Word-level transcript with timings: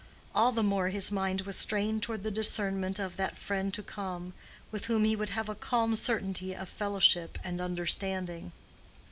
All 0.33 0.51
the 0.51 0.63
more 0.63 0.89
his 0.89 1.11
mind 1.11 1.41
was 1.41 1.57
strained 1.59 2.01
toward 2.01 2.23
the 2.23 2.31
discernment 2.31 2.97
of 2.97 3.17
that 3.17 3.37
friend 3.37 3.71
to 3.75 3.83
come, 3.83 4.33
with 4.71 4.85
whom 4.85 5.03
he 5.03 5.15
would 5.15 5.29
have 5.29 5.47
a 5.47 5.53
calm 5.53 5.95
certainty 5.95 6.55
of 6.55 6.69
fellowship 6.69 7.37
and 7.43 7.61
understanding. 7.61 8.51